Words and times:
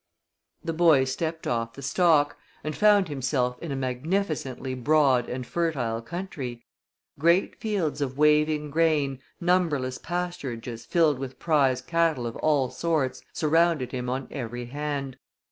The 0.63 0.73
boy 0.73 1.03
stepped 1.03 1.45
off 1.45 1.73
the 1.73 1.83
stalk, 1.83 2.35
and 2.63 2.75
found 2.75 3.07
himself 3.07 3.59
in 3.61 3.71
a 3.71 3.75
magnificently 3.75 4.73
broad 4.73 5.29
and 5.29 5.45
fertile 5.45 6.01
country. 6.01 6.65
Great 7.19 7.55
fields 7.61 8.01
of 8.01 8.17
waving 8.17 8.71
grain, 8.71 9.19
numberless 9.39 9.99
pasturages 9.99 10.87
filled 10.87 11.19
with 11.19 11.37
prize 11.37 11.83
cattle 11.83 12.25
of 12.25 12.35
all 12.37 12.71
sorts, 12.71 13.21
surrounded 13.31 13.91
him 13.91 14.09
on 14.09 14.27
every 14.31 14.65
hand. 14.65 15.17